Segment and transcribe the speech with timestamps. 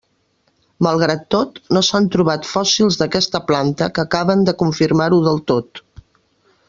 [0.85, 5.85] Malgrat tot, no s'han trobat fòssils d'aquesta planta que acaben de confirmar-ho del tot.